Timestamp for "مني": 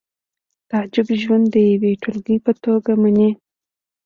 3.01-3.31